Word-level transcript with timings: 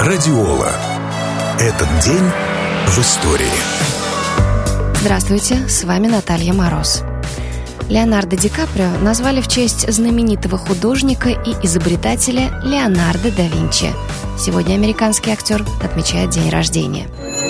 Радиола. 0.00 0.70
Этот 1.58 1.88
день 2.04 2.22
в 2.86 2.98
истории. 3.00 3.50
Здравствуйте, 4.94 5.68
с 5.68 5.82
вами 5.82 6.06
Наталья 6.06 6.52
Мороз. 6.52 7.02
Леонардо 7.88 8.36
Ди 8.36 8.48
Каприо 8.48 8.90
назвали 9.00 9.40
в 9.40 9.48
честь 9.48 9.92
знаменитого 9.92 10.56
художника 10.56 11.30
и 11.30 11.50
изобретателя 11.64 12.60
Леонардо 12.62 13.32
да 13.36 13.42
Винчи. 13.42 13.92
Сегодня 14.38 14.74
американский 14.74 15.32
актер 15.32 15.64
отмечает 15.82 16.30
день 16.30 16.48
рождения. 16.48 17.08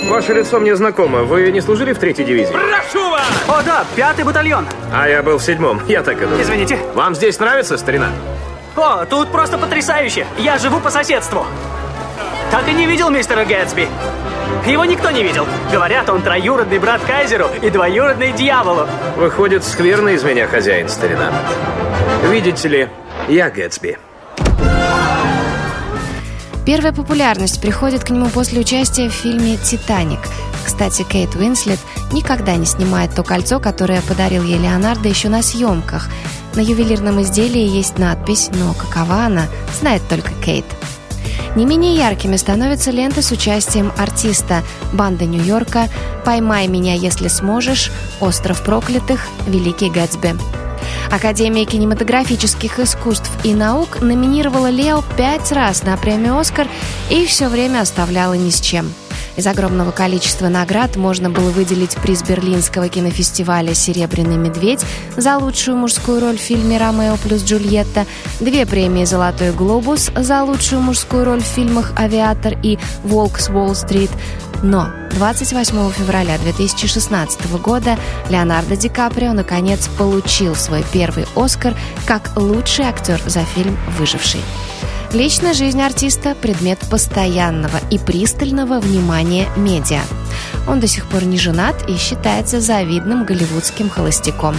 Ваше 0.09 0.33
лицо 0.33 0.59
мне 0.59 0.75
знакомо. 0.75 1.19
Вы 1.19 1.51
не 1.51 1.61
служили 1.61 1.93
в 1.93 1.99
третьей 1.99 2.25
дивизии? 2.25 2.51
Прошу 2.51 3.11
вас! 3.11 3.27
О, 3.47 3.61
да, 3.61 3.85
пятый 3.95 4.25
батальон. 4.25 4.65
А 4.91 5.07
я 5.07 5.21
был 5.21 5.37
в 5.37 5.43
седьмом. 5.43 5.81
Я 5.87 6.01
так 6.01 6.17
и 6.19 6.25
думал. 6.25 6.41
Извините. 6.41 6.79
Вам 6.95 7.13
здесь 7.13 7.37
нравится, 7.37 7.77
старина? 7.77 8.09
О, 8.75 9.05
тут 9.05 9.31
просто 9.31 9.59
потрясающе. 9.59 10.25
Я 10.39 10.57
живу 10.57 10.79
по 10.79 10.89
соседству. 10.89 11.45
Так 12.51 12.67
и 12.67 12.73
не 12.73 12.85
видел 12.85 13.09
мистера 13.09 13.45
Гэтсби. 13.45 13.87
Его 14.65 14.85
никто 14.85 15.11
не 15.11 15.23
видел. 15.23 15.45
Говорят, 15.71 16.09
он 16.09 16.21
троюродный 16.21 16.79
брат 16.79 17.01
Кайзеру 17.05 17.47
и 17.61 17.69
двоюродный 17.69 18.31
дьяволу. 18.31 18.87
Выходит, 19.15 19.63
скверный 19.63 20.15
из 20.15 20.23
меня 20.23 20.47
хозяин, 20.47 20.89
старина. 20.89 21.31
Видите 22.29 22.67
ли, 22.67 22.89
я 23.27 23.49
Гэтсби. 23.49 23.97
Первая 26.65 26.93
популярность 26.93 27.61
приходит 27.61 28.03
к 28.03 28.11
нему 28.11 28.27
после 28.29 28.59
участия 28.59 29.09
в 29.09 29.13
фильме 29.13 29.57
«Титаник». 29.57 30.19
Кстати, 30.63 31.03
Кейт 31.03 31.35
Уинслет 31.35 31.79
никогда 32.11 32.55
не 32.55 32.65
снимает 32.65 33.15
то 33.15 33.23
кольцо, 33.23 33.59
которое 33.59 34.01
подарил 34.01 34.43
ей 34.43 34.59
Леонардо 34.59 35.09
еще 35.09 35.29
на 35.29 35.41
съемках. 35.41 36.09
На 36.53 36.59
ювелирном 36.59 37.21
изделии 37.21 37.67
есть 37.67 37.97
надпись, 37.97 38.49
но 38.53 38.73
какова 38.73 39.25
она, 39.25 39.47
знает 39.79 40.03
только 40.07 40.31
Кейт. 40.45 40.65
Не 41.55 41.65
менее 41.65 41.95
яркими 41.95 42.35
становятся 42.35 42.91
ленты 42.91 43.21
с 43.21 43.31
участием 43.31 43.91
артиста 43.97 44.63
«Банда 44.93 45.25
Нью-Йорка», 45.25 45.87
«Поймай 46.23 46.67
меня, 46.67 46.93
если 46.93 47.27
сможешь», 47.27 47.91
«Остров 48.19 48.63
проклятых», 48.63 49.27
«Великий 49.47 49.89
Гэтсби». 49.89 50.37
Академия 51.11 51.65
кинематографических 51.65 52.79
искусств 52.79 53.31
и 53.43 53.53
наук 53.53 54.01
номинировала 54.01 54.69
Лео 54.69 55.03
пять 55.17 55.51
раз 55.51 55.83
на 55.83 55.97
премию 55.97 56.37
«Оскар» 56.37 56.67
и 57.09 57.25
все 57.25 57.47
время 57.47 57.81
оставляла 57.81 58.33
ни 58.33 58.49
с 58.49 58.61
чем– 58.61 58.93
из 59.39 59.47
огромного 59.47 59.91
количества 59.91 60.49
наград 60.49 60.97
можно 60.97 61.29
было 61.29 61.49
выделить 61.49 61.95
приз 61.95 62.23
Берлинского 62.23 62.89
кинофестиваля 62.89 63.73
«Серебряный 63.73 64.35
медведь» 64.35 64.83
за 65.15 65.37
лучшую 65.37 65.77
мужскую 65.77 66.19
роль 66.19 66.37
в 66.37 66.41
фильме 66.41 66.77
«Ромео 66.77 67.15
плюс 67.15 67.43
Джульетта», 67.43 68.05
две 68.41 68.65
премии 68.65 69.05
«Золотой 69.05 69.51
глобус» 69.51 70.11
за 70.13 70.43
лучшую 70.43 70.81
мужскую 70.81 71.23
роль 71.23 71.41
в 71.41 71.45
фильмах 71.45 71.93
«Авиатор» 71.97 72.57
и 72.61 72.77
«Волк 73.05 73.39
с 73.39 73.49
Уолл-стрит», 73.49 74.11
но 74.61 74.89
28 75.11 75.91
февраля 75.91 76.37
2016 76.37 77.61
года 77.61 77.97
Леонардо 78.29 78.75
Ди 78.75 78.89
Каприо 78.89 79.31
наконец 79.31 79.87
получил 79.97 80.53
свой 80.55 80.83
первый 80.91 81.25
«Оскар» 81.37 81.75
как 82.05 82.35
лучший 82.35 82.85
актер 82.85 83.21
за 83.25 83.45
фильм 83.45 83.77
«Выживший». 83.97 84.41
Личная 85.13 85.55
жизнь 85.55 85.81
артиста– 85.81 86.35
предмет 86.41 86.77
постоянного 86.87 87.79
и 87.89 87.97
пристального 87.97 88.79
внимания 88.79 89.47
медиа. 89.57 90.01
Он 90.67 90.79
до 90.79 90.85
сих 90.85 91.07
пор 91.07 91.23
не 91.23 91.37
женат 91.39 91.89
и 91.89 91.97
считается 91.97 92.61
завидным 92.61 93.25
голливудским 93.25 93.89
холостяком. 93.89 94.55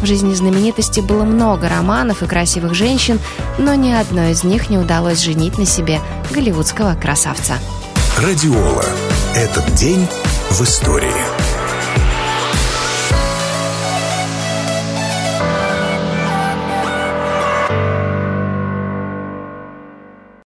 В 0.00 0.06
жизни 0.06 0.34
знаменитости 0.34 0.98
было 0.98 1.22
много 1.22 1.68
романов 1.68 2.24
и 2.24 2.26
красивых 2.26 2.74
женщин, 2.74 3.20
но 3.56 3.74
ни 3.74 3.92
одной 3.92 4.32
из 4.32 4.42
них 4.42 4.68
не 4.68 4.78
удалось 4.78 5.20
женить 5.20 5.58
на 5.58 5.64
себе 5.64 6.00
голливудского 6.32 6.96
красавца. 6.96 7.54
Радиола. 8.18 8.84
Этот 9.36 9.74
день 9.74 10.08
в 10.50 10.60
истории. 10.62 11.53